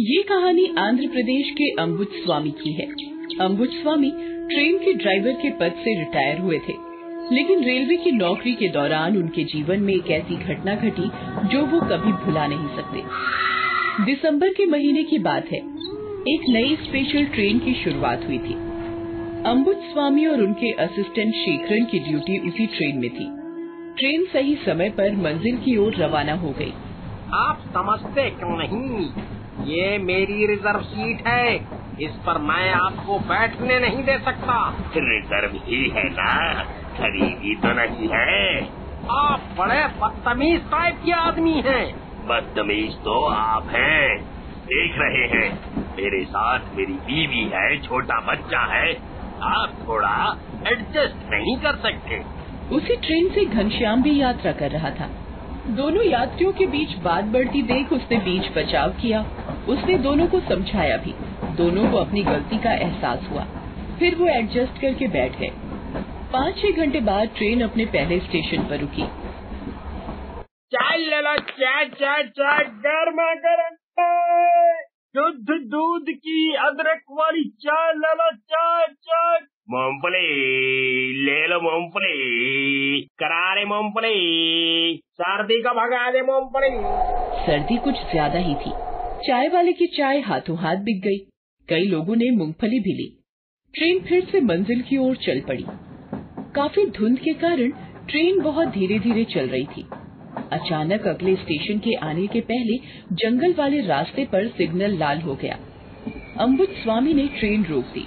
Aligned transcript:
ये 0.00 0.22
कहानी 0.22 0.74
आंध्र 0.78 1.06
प्रदेश 1.06 1.50
के 1.50 1.82
अम्बुज 1.82 2.06
स्वामी 2.06 2.50
की 2.50 2.72
है। 2.72 2.86
अम्बुज 3.40 3.68
स्वामी 3.68 4.10
ट्रेन 4.20 4.78
के 4.78 4.92
ड्राइवर 4.92 5.32
के 5.32 5.50
पद 5.50 5.72
से 5.72 5.98
रिटायर 5.98 6.38
हुए 6.38 6.58
थे। 6.58 6.72
लेकिन 7.32 7.64
रेलवे 7.64 7.96
की 7.96 8.10
नौकरी 8.12 8.54
के 8.54 8.68
दौरान 8.68 9.16
उनके 9.16 9.44
जीवन 9.44 9.80
में 9.80 9.94
एक 9.94 10.10
ऐसी 10.10 10.36
घटना 10.36 10.74
घटी 10.74 11.10
जो 11.48 11.66
वो 11.66 11.80
कभी 11.80 12.12
भुला 12.12 12.46
नहीं 12.46 12.68
सकते। 12.76 13.02
दिसंबर 14.04 14.48
के 14.48 14.66
महीने 14.66 15.02
की 15.02 15.18
बात 15.18 15.46
है। 15.46 15.58
एक 16.28 16.40
नई 16.48 16.76
स्पेशल 16.76 17.24
ट्रेन 17.24 17.58
की 17.58 17.74
शुरुआत 17.74 18.24
हुई 18.26 18.38
थी। 18.38 18.54
अम्बुज 19.46 19.76
स्वामी 19.76 20.26
और 20.26 20.42
उनके 20.42 20.70
असिस्टेंट 20.70 21.34
शेखरन 21.34 21.84
की 21.84 21.98
ड्यूटी 21.98 22.38
उसी 22.38 22.66
ट्रेन 22.66 22.98
में 22.98 23.10
थी। 23.10 23.26
ट्रेन 23.98 24.24
सही 24.24 24.54
समय 24.54 24.90
पर 24.90 25.16
मंजिल 25.16 25.56
की 25.56 25.76
ओर 25.76 25.94
रवाना 25.94 26.32
हो 26.32 26.54
गई। 26.58 26.72
आप 27.32 27.60
समझते 27.76 28.30
क्यों 28.30 28.58
नहीं? 28.58 29.08
ये 29.70 29.98
मेरी 29.98 30.46
रिज़र्व 30.46 30.80
सीट 30.80 31.26
है। 31.26 31.54
इस 32.00 32.12
पर 32.26 32.38
मैं 32.38 32.70
आपको 32.72 33.18
बैठने 33.18 33.78
नहीं 33.80 34.04
दे 34.04 34.18
सकता। 34.18 34.56
रिज़र्व 34.96 35.56
ही 35.64 35.88
है 35.88 36.04
ना? 36.04 36.64
खरीदी 36.98 37.54
तो 37.54 37.68
नहीं 37.68 38.08
है। 38.12 38.64
आप 39.10 39.40
बड़े 39.58 39.86
बदतमीज 40.00 40.60
टाइप 40.60 41.00
के 41.04 41.12
आदमी 41.12 41.62
हैं। 41.66 41.84
बदतमीज 42.26 42.96
तो 42.96 43.24
आप 43.26 43.68
हैं। 43.68 44.18
देख 44.64 44.92
रहे 44.98 45.26
हैं 45.26 45.48
मेरे 45.90 46.24
साथ 46.24 46.58
मेरी 46.74 46.92
बीवी 46.92 47.50
है 47.54 47.78
छोटा 47.78 48.20
बच्चा 48.20 48.60
है। 48.60 48.92
आप 49.42 49.72
थोड़ा 49.88 50.36
एडजस्ट 50.66 51.30
नहीं 51.30 51.56
कर 51.56 51.76
सकते। 51.76 52.22
उसी 52.76 52.96
ट्रेन 52.96 53.28
से 53.28 53.44
घनश्याम 53.44 54.02
भी 54.02 54.20
यात्रा 54.20 54.52
कर 54.52 54.70
रहा 54.70 54.90
था। 54.90 55.08
दोनों 55.66 56.02
यात्रियों 56.02 56.52
के 56.52 56.66
बीच 56.66 56.96
बात 56.96 57.24
बढ़ती 57.24 57.62
देख 57.62 57.92
उसने 57.92 58.16
बीच 58.18 58.56
बचाव 58.56 58.90
किया 58.90 59.20
उसने 59.68 59.98
दोनों 59.98 60.26
को 60.26 60.40
समझाया 60.40 60.96
भी। 60.96 61.12
दोनों 61.56 61.90
को 61.90 61.96
अपनी 61.96 62.22
गलती 62.22 62.58
का 62.58 62.72
एहसास 62.74 63.28
हुआ। 63.30 63.44
फिर 63.98 64.14
वो 64.14 64.26
एडजस्ट 64.28 64.80
करके 64.80 65.08
बैठ 65.08 65.38
गए। 65.38 65.50
पाँच 66.32 66.58
छह 66.58 66.70
घंटे 66.76 67.00
बाद 67.00 67.28
ट्रेन 67.36 67.60
अपने 67.60 67.84
पहले 67.84 68.18
स्टेशन 68.20 68.62
पर 68.62 68.80
रुकी। 68.80 69.06
चाय 70.72 70.96
ले 70.96 71.20
लो 71.20 71.36
चाय 71.36 71.84
चाय 71.84 72.22
चाय 72.22 72.64
गर्मा 72.64 73.34
गर्म 73.34 73.76
शुद्ध 75.16 75.48
दूध 75.70 76.04
की 76.08 76.54
अदरक 76.56 77.00
वाली 77.10 77.44
चाय 77.60 77.92
ले 77.92 78.12
लो 78.14 78.30
चाय 78.32 78.86
चाय 78.86 79.38
ले 81.24 81.46
लो 81.46 81.60
मूंगफली 81.60 83.00
करारे 83.18 83.64
मूंगफली 83.64 84.14
सर्दी 85.14 85.60
का 85.62 85.72
भगा 85.72 86.10
दे 86.10 86.22
मूंगफली 86.22 86.70
सर्दी 87.46 87.76
कुछ 87.76 87.94
ज़्यादा 87.94 88.38
ही 88.38 88.54
थी। 88.54 88.72
चाय 89.26 89.48
वाले 89.48 89.72
की 89.72 89.86
चाय 89.86 90.20
हाथों 90.20 90.56
हाथ 90.58 90.76
बिक 90.76 91.00
गई। 91.02 91.16
कई 91.68 91.84
लोगों 91.84 92.16
ने 92.16 92.30
मूंगफली 92.30 92.80
भी 92.80 92.92
ली। 92.92 93.24
ट्रेन 93.74 94.00
फिर 94.00 94.24
से 94.32 94.40
मंजिल 94.40 94.80
की 94.82 94.96
ओर 94.96 95.16
चल 95.16 95.40
पड़ी। 95.40 95.64
काफ़ी 96.54 96.86
धुंध 96.86 97.18
के 97.18 97.34
कारण 97.34 97.70
ट्रेन 98.10 98.40
बहुत 98.40 98.68
धीरे 98.68 98.98
धीरे 98.98 99.24
चल 99.24 99.48
रही 99.48 99.64
थी। 99.64 99.82
अचानक 100.52 101.06
अगले 101.06 101.34
स्टेशन 101.34 101.78
के 101.78 101.94
आने 101.94 102.26
के 102.26 102.40
पहले 102.40 102.76
जंगल 103.12 103.54
वाले 103.58 103.80
रास्ते 103.80 104.24
पर 104.24 104.48
सिग्नल 104.48 104.98
लाल 104.98 105.18
हो 105.18 105.34
गया। 105.34 105.58
अम्बुज 106.40 106.68
स्वामी 106.68 107.14
ने 107.14 107.26
ट्रेन 107.26 107.64
रोक 107.64 107.84
दी। 107.84 108.04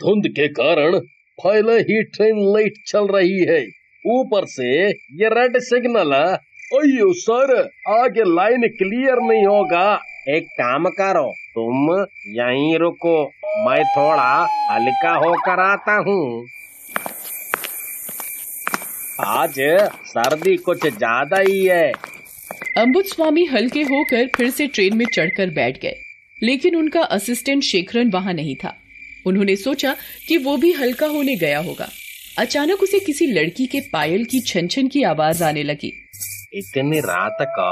धुंध 0.00 0.22
के 0.26 0.48
कारण 0.48 0.98
पहले 1.38 1.78
ही 1.80 2.02
ट्रेन 2.02 2.36
लेट 2.56 2.72
चल 2.88 3.06
रही 3.06 3.44
है। 3.48 3.64
ऊपर 4.06 4.44
से 4.44 4.88
ये 4.90 5.28
रेड 5.28 5.58
सिग्नल 5.58 6.36
अयो 6.70 7.12
सर 7.12 7.50
आगे 7.88 8.24
लाइन 8.24 8.66
क्लियर 8.68 9.20
नहीं 9.20 9.46
होगा। 9.46 10.00
एक 10.28 10.46
काम 10.48 10.84
करो, 10.90 11.32
तुम 11.54 11.88
यहीं 12.34 12.78
रुको। 12.78 13.14
मैं 13.66 13.82
थोड़ा 13.84 14.46
हल्का 14.70 15.14
होकर 15.14 15.60
आता 15.60 15.96
हूँ। 15.98 16.46
आज 19.26 19.54
सर्दी 20.06 20.56
कुछ 20.56 20.86
ज़्यादा 20.86 21.38
ही 21.38 21.64
है। 21.64 21.92
अम्बुज 22.78 23.06
स्वामी 23.06 23.44
हल्के 23.44 23.82
होकर 23.82 24.28
फिर 24.36 24.50
से 24.50 24.66
ट्रेन 24.66 24.96
में 24.96 25.06
चढ़कर 25.06 25.50
बैठ 25.50 25.80
गए। 25.82 25.96
लेकिन 26.42 26.76
उनका 26.76 27.00
असिस्टेंट 27.00 27.62
शेखरन 27.62 28.10
वहाँ 28.10 28.32
नहीं 28.32 28.54
था। 28.54 28.76
उन्होंने 29.26 29.56
सोचा 29.56 29.96
कि 30.28 30.36
वो 30.36 30.56
भी 30.56 30.72
हल्का 30.72 31.06
होने 31.06 31.36
गया 31.36 31.58
होगा। 31.58 31.88
अचानक 32.38 32.82
उसे 32.82 32.98
किसी 32.98 33.26
लड़की 33.26 33.66
के 33.66 33.80
पायल 33.92 34.24
की 34.24 34.40
छन 34.40 34.68
छन 34.68 34.88
की 34.88 35.02
आवाज़ 35.02 35.44
आने 35.44 35.62
लगी। 35.62 35.92
इतनी 36.52 37.00
रात 37.00 37.36
को 37.58 37.70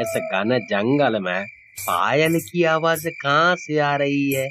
ऐसे 0.00 0.20
घने 0.20 0.58
जंगल 0.70 1.18
में 1.22 1.44
पायल 1.78 2.38
की 2.40 2.62
आवाज़ 2.64 3.06
कहाँ 3.22 3.56
से 3.56 3.78
आ 3.78 3.94
रही 3.96 4.30
है? 4.32 4.46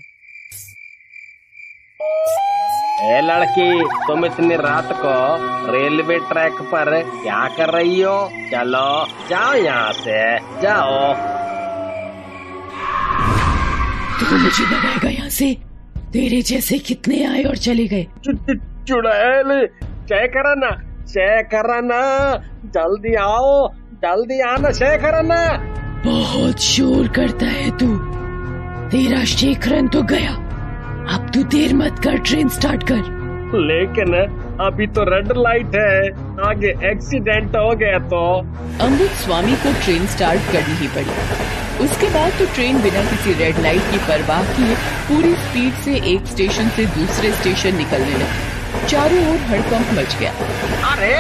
ए 3.04 3.22
लड़की 3.24 3.70
तुम 4.08 4.26
इतनी 4.26 4.56
रात 4.56 4.90
को 4.96 5.16
रेलवे 5.72 6.20
ट्रैक 6.20 6.62
पर 6.72 6.92
क्या 7.24 7.48
कर 7.58 7.74
रही 7.74 8.02
हो? 8.02 8.18
चलो 8.52 9.06
जाओ 9.30 9.54
यहाँ 9.54 9.92
से 9.94 10.22
जाओ। 10.62 11.14
तू 14.20 14.38
मुझे 14.38 14.66
भगाएगा 14.66 15.10
यहाँ 15.10 15.30
से। 15.30 15.54
तेरे 16.14 16.42
जैसे 16.42 16.78
कितने 16.80 17.26
आए 17.26 17.44
और 17.44 17.58
चले 17.58 17.88
गए। 17.88 18.06
चुड़ैल 18.88 19.68
जय 20.10 20.28
करना 20.28 20.70
जय 20.70 20.93
करना 21.42 22.36
जल्दी 22.66 23.16
आओ 23.16 23.74
जल्दी 23.74 24.40
आना 24.40 24.70
करना 24.98 25.58
बहुत 26.06 26.60
शोर 26.60 27.08
करता 27.08 27.46
है 27.46 27.78
तू। 27.78 27.96
तेरा 28.90 29.24
शेखरन 29.24 29.88
तो 29.88 30.04
गया। 30.04 30.34
अब 31.16 31.32
तू 31.34 31.44
देर 31.44 31.74
मत 31.74 32.00
कर 32.04 32.18
ट्रेन 32.18 32.50
स्टार्ट 32.50 32.84
कर। 32.84 33.24
लेकिन 33.56 34.14
अभी 34.62 34.88
तो 34.88 35.04
रेड 35.04 35.28
लाइट 35.38 35.76
है। 35.76 36.10
आगे 36.50 36.92
एक्सीडेंट 36.92 37.56
हो 37.56 37.76
गया 37.76 38.00
तो। 38.00 38.40
अमृत 38.86 39.10
स्वामी 39.10 39.56
को 39.56 39.74
ट्रेन 39.74 40.06
स्टार्ट 40.06 40.40
करनी 40.40 40.76
ही 40.76 40.88
पड़ी। 40.88 41.12
उसके 41.86 42.08
बाद 42.08 42.32
तो 42.32 42.46
ट्रेन 42.46 42.82
बिना 42.82 43.02
किसी 43.02 43.34
रेड 43.34 43.60
लाइट 43.60 43.82
की 43.82 43.98
परवाह 43.98 44.44
किए 44.44 44.76
पूरी 44.76 45.36
स्पीड 45.36 45.74
से 45.74 46.14
एक 46.14 46.26
स्टेशन 46.26 46.70
से 46.70 46.86
दूसरे 46.86 47.32
स्टेशन 47.32 47.76
निकलने 47.78 48.14
लगी। 48.14 48.53
चारों 48.88 49.20
ओर 49.30 49.40
हड़कंप 49.50 49.92
मच 49.98 50.16
गया। 50.20 50.32
अरे 50.90 51.12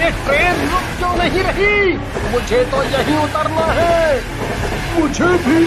ये 0.00 0.10
ट्रेन 0.24 0.60
रुक 0.70 0.88
क्यों 0.98 1.14
नहीं 1.16 1.42
रही? 1.42 1.96
मुझे 2.32 2.64
तो 2.64 2.82
यही 2.84 3.16
उतरना 3.24 3.66
है। 3.78 4.20
मुझे 4.98 5.30
भी। 5.44 5.62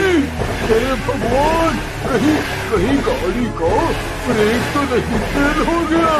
हे 0.63 0.79
भगवान 1.07 1.79
कहीं 2.03 2.35
कहीं 2.71 2.97
गाड़ी 3.07 3.45
का 3.59 3.71
ब्रेक 4.25 4.61
तो 4.73 4.81
नहीं 4.91 5.19
फेल 5.31 5.63
हो 5.65 5.79
गया। 5.87 6.13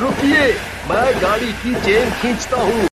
रुकिए 0.00 0.46
मैं 0.90 1.22
गाड़ी 1.22 1.52
की 1.62 1.74
चेन 1.84 2.10
खींचता 2.22 2.62
हूँ। 2.62 2.88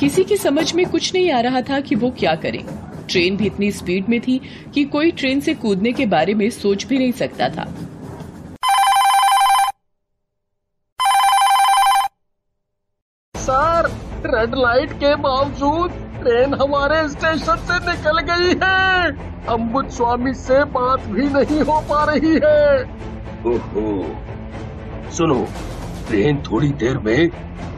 किसी 0.00 0.24
की 0.24 0.36
समझ 0.36 0.72
में 0.74 0.84
कुछ 0.86 1.12
नहीं 1.14 1.30
आ 1.32 1.40
रहा 1.40 1.60
था 1.62 1.80
कि 1.80 1.94
वो 1.94 2.10
क्या 2.18 2.34
करे। 2.44 2.64
ट्रेन 3.12 3.36
भी 3.36 3.46
इतनी 3.46 3.70
स्पीड 3.72 4.08
में 4.08 4.20
थी 4.20 4.40
कि 4.74 4.84
कोई 4.84 5.10
ट्रेन 5.12 5.40
से 5.40 5.54
कूदने 5.54 5.92
के 5.92 6.06
बारे 6.08 6.34
में 6.34 6.48
सोच 6.50 6.84
भी 6.86 6.98
नहीं 6.98 7.12
सकता 7.12 7.48
था। 7.48 7.64
सर 13.34 13.88
रेड 14.26 14.54
लाइट 14.54 14.92
के 14.92 15.14
बावजूद 15.22 15.92
ट्रेन 16.22 16.54
हमारे 16.54 17.08
स्टेशन 17.08 17.56
से 17.68 17.78
निकल 17.86 18.20
गई 18.28 18.54
है। 18.62 19.10
अम्बुज 19.46 19.90
स्वामी 19.90 20.34
से 20.34 20.62
बात 20.74 21.06
भी 21.06 21.28
नहीं 21.28 21.60
हो 21.60 21.80
पा 21.88 22.02
रही 22.04 22.34
है। 22.44 22.82
ओहो। 23.46 23.86
सुनो 25.12 25.40
ट्रेन 26.08 26.42
थोड़ी 26.42 26.68
देर 26.82 26.98
में 26.98 27.30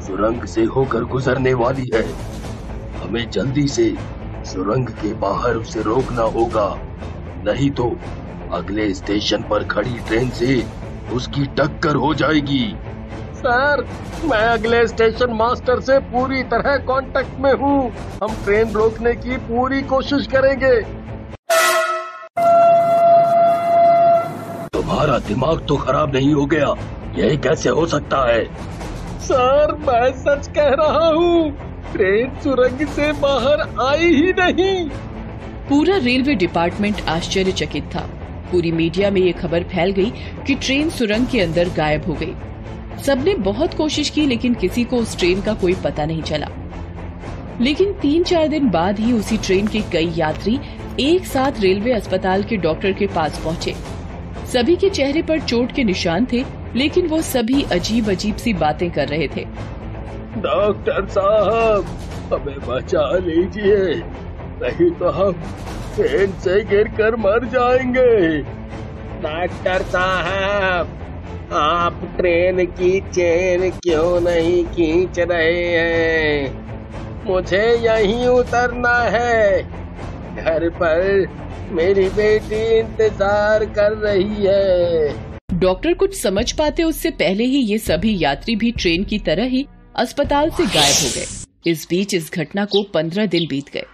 सुरंग 0.06 0.44
से 0.46 0.64
होकर 0.74 1.04
गुजरने 1.04 1.54
वाली 1.54 1.90
है। 1.94 2.02
हमें 3.00 3.30
जल्दी 3.30 3.66
से 3.68 3.88
सुरंग 4.44 4.88
के 5.00 5.12
बाहर 5.20 5.54
उसे 5.54 5.82
रोकना 5.82 6.22
होगा। 6.32 6.68
नहीं 7.44 7.70
तो 7.70 7.84
अगले 8.52 8.92
स्टेशन 8.94 9.42
पर 9.42 9.64
खड़ी 9.64 9.98
ट्रेन 10.08 10.30
से 10.30 10.62
उसकी 11.12 11.44
टक्कर 11.58 11.96
हो 11.96 12.12
जाएगी। 12.14 12.64
सर 13.36 13.84
मैं 14.24 14.44
अगले 14.48 14.86
स्टेशन 14.88 15.32
मास्टर 15.32 15.80
से 15.80 15.98
पूरी 16.12 16.42
तरह 16.52 16.76
कांटेक्ट 16.84 17.40
में 17.40 17.52
हूँ। 17.52 17.90
हम 18.22 18.34
ट्रेन 18.44 18.70
रोकने 18.72 19.14
की 19.14 19.36
पूरी 19.48 19.82
कोशिश 19.82 20.26
करेंगे। 20.26 20.74
तुम्हारा 24.74 25.18
दिमाग 25.18 25.66
तो 25.68 25.76
खराब 25.76 26.14
नहीं 26.14 26.32
हो 26.34 26.46
गया। 26.46 26.74
यह 27.16 27.36
कैसे 27.36 27.68
हो 27.70 27.86
सकता 27.86 28.24
है? 28.28 28.44
सर 29.20 29.74
मैं 29.80 30.10
सच 30.14 30.48
कह 30.48 30.74
रहा 30.80 31.06
हूँ। 31.08 31.63
ट्रेन 31.96 32.30
सुरंग 32.42 32.86
से 32.86 33.12
बाहर 33.12 33.60
आई 33.86 34.14
ही 34.14 34.32
नहीं। 34.32 34.90
पूरा 35.68 35.96
रेलवे 35.96 36.34
डिपार्टमेंट 36.34 37.00
आश्चर्यचकित 37.00 37.84
था। 37.84 38.00
पूरी 38.52 38.72
मीडिया 38.72 39.10
में 39.10 39.20
ये 39.20 39.32
खबर 39.32 39.62
फैल 39.62 39.90
गई 39.90 40.12
कि 40.46 40.54
ट्रेन 40.54 40.90
सुरंग 40.90 41.26
के 41.26 41.40
अंदर 41.40 41.68
गायब 41.68 42.04
हो 42.04 42.14
गई। 42.14 42.34
सबने 43.02 43.34
बहुत 43.34 43.74
कोशिश 43.74 44.10
की, 44.10 44.26
लेकिन 44.26 44.54
किसी 44.54 44.84
को 44.84 44.96
उस 44.96 45.18
ट्रेन 45.18 45.40
का 45.40 45.54
कोई 45.54 45.74
पता 45.74 46.04
नहीं 46.04 46.22
चला। 46.22 46.48
लेकिन 47.60 47.92
तीन 47.92 48.22
चार 48.22 48.48
दिन 48.48 48.68
बाद 48.68 48.98
ही 48.98 49.12
उसी 49.12 49.36
ट्रेन 49.36 49.66
के 49.66 49.80
कई 49.80 50.12
यात्री 50.16 50.58
एक 51.00 51.26
साथ 51.26 51.60
रेलवे 51.60 51.92
अस्पताल 51.92 52.42
के 52.42 52.56
डॉक्टर 52.56 52.92
के 52.92 53.06
पास 53.06 53.38
पहुँचे। 53.38 53.74
सभी 54.52 54.76
के 54.76 54.90
चेहरे 54.90 55.22
पर 55.22 55.40
चोट 55.40 55.72
के 55.72 55.84
निशान 55.84 56.26
थे, 56.32 56.44
लेकिन 56.76 57.06
वो 57.06 57.22
सभी 57.22 57.62
अजीब 57.62 58.10
अजीब 58.10 58.36
सी 58.36 58.52
बातें 58.54 58.90
कर 58.90 59.08
रहे 59.08 59.28
थे। 59.36 59.73
डॉक्टर 60.38 61.06
साहब, 61.06 61.84
हमें 62.32 62.58
बचा 62.68 63.18
लीजिए, 63.18 63.94
नहीं 64.62 64.90
तो 64.90 65.08
हम 65.08 65.32
ट्रेन 65.96 66.32
से 66.32 66.64
गिर 66.64 66.88
कर 66.88 67.16
मर 67.16 67.44
जाएँगे। 67.44 68.38
डॉक्टर 69.22 69.82
साहब, 69.82 70.88
आप 71.52 72.00
ट्रेन 72.16 72.64
की 72.66 73.00
चेन 73.00 73.70
क्यों 73.70 74.20
नहीं 74.20 74.64
खींच 74.64 75.18
रहे 75.18 75.66
हैं? 75.66 76.64
मुझे 77.26 77.64
यहीं 77.76 78.26
उतरना 78.26 78.96
है। 78.98 79.62
घर 80.36 80.68
पर 80.68 81.26
मेरी 81.72 82.08
बेटी 82.08 82.78
इंतज़ार 82.78 83.64
कर 83.64 83.92
रही 83.92 84.46
है। 84.46 85.14
डॉक्टर 85.54 85.94
कुछ 85.94 86.22
समझ 86.22 86.52
पाते 86.52 86.82
उससे 86.82 87.10
पहले 87.10 87.44
ही 87.44 87.58
ये 87.58 87.78
सभी 87.78 88.16
यात्री 88.24 88.56
भी 88.56 88.72
ट्रेन 88.72 89.04
की 89.04 89.18
तरह 89.18 89.44
ही 89.44 89.66
अस्पताल 89.96 90.50
से 90.50 90.64
गायब 90.64 90.94
हो 90.96 91.08
गए 91.10 91.70
इस 91.70 91.86
बीच 91.90 92.14
इस 92.14 92.30
घटना 92.34 92.64
को 92.64 92.82
पंद्रह 92.94 93.26
दिन 93.26 93.46
बीत 93.50 93.68
गए 93.72 93.84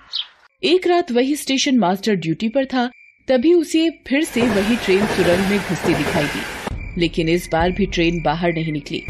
एक 0.62 0.86
रात 0.86 1.10
वही 1.12 1.34
स्टेशन 1.36 1.78
मास्टर 1.78 2.14
ड्यूटी 2.16 2.48
पर 2.48 2.64
था 2.64 2.88
तभी 3.28 3.52
उसे 3.54 3.88
फिर 4.08 4.24
से 4.24 4.42
वही 4.48 4.76
ट्रेन 4.76 5.06
सुरंग 5.06 5.50
में 5.50 5.58
घुसती 5.58 5.94
दिखाई 5.94 6.24
दी 6.26 7.00
लेकिन 7.00 7.28
इस 7.28 7.48
बार 7.52 7.72
भी 7.72 7.86
ट्रेन 7.88 8.22
बाहर 8.22 8.52
नहीं 8.52 8.72
निकली 8.72 9.02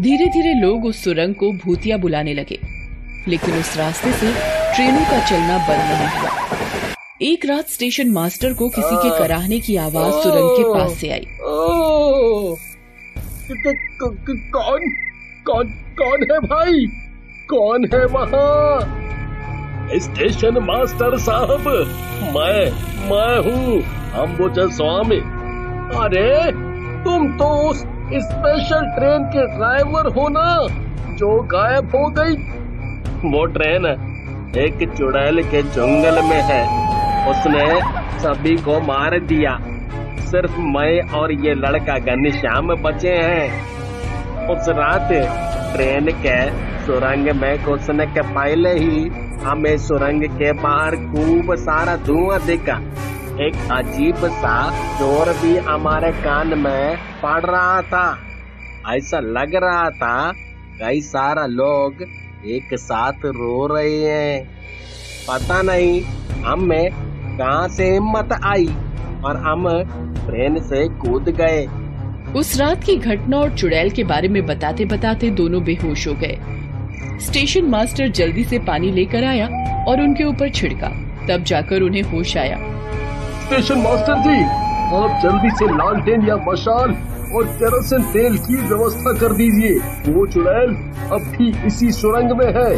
धीरे 0.00 0.26
धीरे 0.28 0.52
लोग 0.60 0.84
उस 0.84 1.02
सुरंग 1.04 1.34
को 1.34 1.50
भूतिया 1.64 1.96
बुलाने 1.96 2.34
लगे 2.34 2.58
लेकिन 3.28 3.54
उस 3.54 3.76
रास्ते 3.76 4.12
से 4.12 4.32
ट्रेनों 4.74 5.04
का 5.04 5.26
चलना 5.28 5.58
बंद 5.68 5.90
नहीं 5.92 6.20
हुआ 6.20 6.94
एक 7.22 7.46
रात 7.46 7.68
स्टेशन 7.70 8.10
मास्टर 8.10 8.54
को 8.54 8.68
किसी 8.70 8.96
के 8.96 9.18
कराहने 9.18 9.60
की 9.60 9.76
आवाज़ 9.78 10.22
सुरंग 10.22 10.50
के 10.50 10.72
पास 10.74 10.96
से 11.00 11.10
आई 11.10 11.26
कौन 14.52 14.90
कौन 15.46 15.72
कौन 15.98 16.22
है 16.32 16.38
भाई? 16.38 16.86
कौन 17.50 17.84
है 17.94 18.06
वहाँ? 18.06 18.98
स्टेशन 19.92 20.58
मास्टर 20.58 21.18
साहब, 21.18 21.68
मैं 22.36 22.70
मैं 23.10 23.38
हूँ 23.38 23.82
अम्बुजा 24.22 24.66
स्वामी। 24.66 25.16
अरे, 25.98 26.52
तुम 27.04 27.38
तो 27.38 27.44
उस 27.44 27.76
स्पेशल 28.14 28.80
ट्रेन 28.80 29.24
के 29.24 29.56
ड्राइवर 29.56 30.06
हो 30.06 30.28
ना, 30.28 30.66
जो 31.14 31.42
गायब 31.42 31.86
हो 31.86 32.08
गई। 32.08 32.34
वो 33.30 33.46
ट्रेन 33.46 33.86
एक 34.56 34.94
चुड़ैल 34.98 35.42
के 35.42 35.62
जंगल 35.62 36.22
में 36.22 36.42
है। 36.42 36.88
उसने 37.30 37.80
सभी 38.20 38.56
को 38.56 38.80
मार 38.80 39.20
दिया। 39.20 39.58
सिर्फ़ 40.20 40.58
मैं 40.58 41.10
और 41.10 41.32
ये 41.32 41.54
लड़का 41.54 41.98
घनश्याम 41.98 42.74
बचे 42.74 43.12
हैं। 43.12 43.78
उस 44.48 44.68
रात 44.68 45.08
ट्रेन 45.72 46.10
के 46.24 46.38
सुरंग 46.86 47.28
में 47.36 47.64
घुसने 47.64 48.06
के 48.06 48.22
पहले 48.28 48.72
ही 48.74 49.08
हमें 49.42 49.76
सुरंग 49.78 50.22
के 50.38 50.52
बाहर 50.60 50.96
खूब 51.04 51.54
सारा 51.58 51.96
धुआँ 52.06 52.38
दिखा। 52.46 52.76
एक 53.40 53.56
अजीब 53.72 54.16
सा 54.36 54.54
ज़ोर 54.98 55.32
भी 55.42 55.56
हमारे 55.66 56.10
कान 56.22 56.58
में 56.58 56.96
पड़ 57.22 57.40
रहा 57.42 57.80
था। 57.82 58.06
ऐसा 58.88 59.20
लग 59.20 59.54
रहा 59.64 59.88
था 59.92 60.32
कई 60.80 61.00
सारा 61.02 61.44
लोग 61.46 62.02
एक 62.48 62.74
साथ 62.78 63.24
रो 63.26 63.66
रहे 63.66 63.98
हैं। 64.00 64.44
पता 65.28 65.60
नहीं 65.62 66.00
हमें 66.44 66.90
कहाँ 67.38 67.68
से 67.68 67.90
हिम्मत 67.90 68.32
आई 68.44 68.66
और 69.24 69.36
हम 69.46 69.68
ट्रेन 70.26 70.58
से 70.62 70.86
कूद 70.98 71.28
गए। 71.40 71.66
उस 72.36 72.56
रात 72.56 72.84
की 72.84 72.96
घटना 72.96 73.36
और 73.36 73.56
चुड़ैल 73.56 73.90
के 73.90 74.04
बारे 74.04 74.28
में 74.28 74.46
बताते 74.46 74.84
बताते 74.84 75.30
दोनों 75.30 75.62
बेहोश 75.64 76.06
हो 76.08 76.12
गए। 76.14 76.38
स्टेशन 77.20 77.64
मास्टर 77.64 78.08
जल्दी 78.08 78.44
से 78.44 78.58
पानी 78.58 78.90
लेकर 78.90 79.24
आया 79.24 79.46
और 79.84 80.00
उनके 80.00 80.24
ऊपर 80.24 80.50
छिड़का। 80.50 80.88
तब 81.28 81.44
जाकर 81.44 81.82
उन्हें 81.82 82.02
होश 82.02 82.36
आया। 82.36 82.56
स्टेशन 83.44 83.78
मास्टर 83.78 84.20
जी 84.22 84.42
आप 84.96 85.20
जल्दी 85.22 85.50
से 85.50 85.66
लालटेन 85.66 86.28
या 86.28 86.36
मशाल 86.48 86.90
और 87.34 87.46
केरोसिन 87.54 88.02
तेल 88.02 88.36
की 88.38 88.56
व्यवस्था 88.56 89.12
कर 89.12 89.32
दीजिए। 89.32 89.74
वो 90.12 90.26
चुड़ैल 90.26 90.74
अब 91.12 91.32
भी 91.32 91.66
इसी 91.66 91.90
सुरंग 91.92 92.32
में 92.32 92.46
है। 92.46 92.70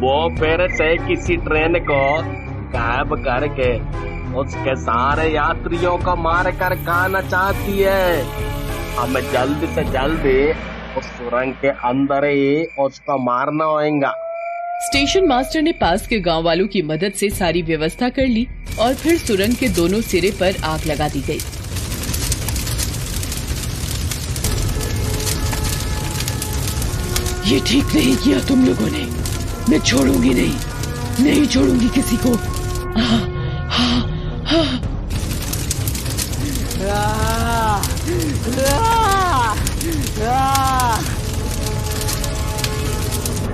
वो 0.00 0.16
फिर 0.38 0.66
से 0.70 0.96
किसी 1.06 1.36
ट्रेन 1.36 1.78
को 1.90 2.02
गायब 2.72 3.14
करके 3.24 3.72
उसके 4.34 4.74
सारे 4.76 5.28
यात्रियों 5.28 5.96
को 5.98 6.14
मार 6.16 6.50
कर 6.50 6.74
खाना 6.76 7.20
चाहती 7.20 7.78
है। 7.80 8.53
हमें 8.98 9.22
जल्द 9.32 9.68
से 9.74 9.84
जल्दी 9.92 10.38
उस 10.98 11.04
सुरंग 11.16 11.52
के 11.62 11.68
अंदर 11.88 12.24
ही 12.24 12.64
उसको 12.80 13.18
मारना 13.24 13.64
होगा 13.64 14.12
स्टेशन 14.84 15.26
मास्टर 15.26 15.62
ने 15.62 15.72
पास 15.72 16.06
के 16.06 16.18
गाँव 16.20 16.42
वालों 16.44 16.66
की 16.66 16.82
मदद 16.82 17.12
से 17.20 17.30
सारी 17.30 17.62
व्यवस्था 17.62 18.08
कर 18.18 18.26
ली 18.26 18.46
और 18.80 18.94
फिर 18.94 19.18
सुरंग 19.18 19.54
के 19.56 19.68
दोनों 19.76 20.00
सिरे 20.10 20.30
पर 20.40 20.62
आग 20.64 20.86
लगा 20.86 21.08
दी 21.08 21.20
गई। 21.20 21.38
ये 27.50 27.60
ठीक 27.66 27.94
नहीं 27.94 28.16
किया 28.16 28.38
तुम 28.48 28.64
लोगों 28.66 28.90
ने। 28.90 29.04
मैं 29.70 29.78
छोड़ूँगी 29.80 30.34
नहीं। 30.34 31.24
नहीं 31.24 31.46
छोड़ूँगी 31.46 31.88
किसी 31.88 32.16
को। 32.16 32.34
हाँ, 32.98 33.20
हाँ, 33.70 34.00
हाँ। 34.46 34.93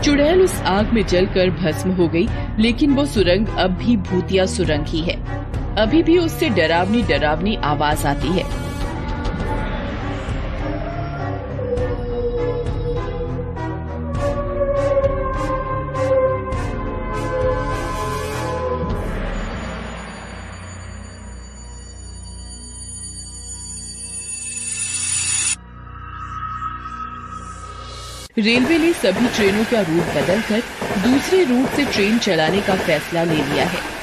चुड़ैल 0.04 0.42
उस 0.42 0.54
आग 0.54 0.92
में 0.92 1.06
जलकर 1.06 1.50
भस्म 1.50 1.90
हो 1.90 2.08
गई, 2.08 2.28
लेकिन 2.58 2.94
वो 2.94 3.06
सुरंग 3.06 3.46
अब 3.48 3.70
भी 3.70 3.96
भूतिया 3.96 4.46
सुरंग 4.46 4.84
ही 4.86 5.00
है। 5.00 5.16
अभी 5.76 6.02
भी 6.02 6.18
उससे 6.18 6.48
डरावनी 6.48 7.02
डरावनी 7.02 7.56
आवाज़ 7.56 8.06
आती 8.06 8.28
है। 8.28 8.69
रेलवे 28.40 28.78
ने 28.78 28.92
सभी 28.92 29.28
ट्रेनों 29.28 29.64
का 29.64 29.80
रूट 29.80 30.14
बदलकर 30.14 30.62
दूसरे 31.00 31.44
रूट 31.44 31.68
से 31.68 31.84
ट्रेन 31.84 32.18
चलाने 32.18 32.60
का 32.60 32.76
फैसला 32.76 33.24
ले 33.24 33.42
लिया 33.44 33.64
है। 33.66 33.99